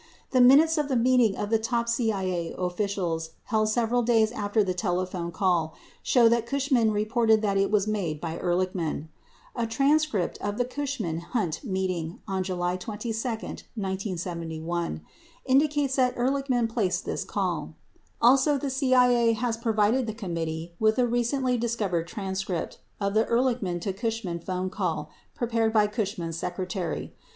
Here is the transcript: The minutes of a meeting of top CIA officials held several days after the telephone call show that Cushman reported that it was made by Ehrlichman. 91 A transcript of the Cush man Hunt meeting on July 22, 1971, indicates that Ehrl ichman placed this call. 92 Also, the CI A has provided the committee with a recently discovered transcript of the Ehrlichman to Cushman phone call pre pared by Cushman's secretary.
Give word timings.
The 0.31 0.41
minutes 0.41 0.79
of 0.79 0.89
a 0.89 0.95
meeting 0.95 1.37
of 1.37 1.51
top 1.61 1.87
CIA 1.87 2.55
officials 2.57 3.33
held 3.43 3.69
several 3.69 4.01
days 4.01 4.31
after 4.31 4.63
the 4.63 4.73
telephone 4.73 5.31
call 5.31 5.75
show 6.01 6.27
that 6.27 6.47
Cushman 6.47 6.89
reported 6.91 7.43
that 7.43 7.55
it 7.55 7.69
was 7.69 7.85
made 7.87 8.19
by 8.19 8.37
Ehrlichman. 8.39 9.09
91 9.09 9.09
A 9.57 9.67
transcript 9.67 10.37
of 10.39 10.57
the 10.57 10.65
Cush 10.65 10.99
man 10.99 11.19
Hunt 11.19 11.63
meeting 11.63 12.19
on 12.27 12.41
July 12.41 12.77
22, 12.77 13.09
1971, 13.13 15.01
indicates 15.45 15.97
that 15.97 16.15
Ehrl 16.15 16.41
ichman 16.47 16.67
placed 16.67 17.05
this 17.05 17.23
call. 17.23 17.75
92 18.23 18.27
Also, 18.27 18.57
the 18.57 18.71
CI 18.71 18.93
A 18.95 19.33
has 19.33 19.55
provided 19.55 20.07
the 20.07 20.15
committee 20.15 20.73
with 20.79 20.97
a 20.97 21.05
recently 21.05 21.59
discovered 21.59 22.07
transcript 22.07 22.79
of 22.99 23.13
the 23.13 23.25
Ehrlichman 23.25 23.79
to 23.81 23.93
Cushman 23.93 24.39
phone 24.39 24.71
call 24.71 25.11
pre 25.35 25.47
pared 25.47 25.71
by 25.71 25.85
Cushman's 25.85 26.39
secretary. 26.39 27.13